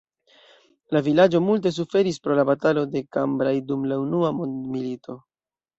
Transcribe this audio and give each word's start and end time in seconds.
La 0.97 1.01
vilaĝo 1.07 1.41
multe 1.49 1.73
suferis 1.77 2.19
pro 2.25 2.39
la 2.41 2.47
batalo 2.53 2.87
de 2.97 3.07
Cambrai 3.19 3.55
dum 3.71 3.89
la 3.95 4.03
Unua 4.09 4.35
mondmilito. 4.41 5.23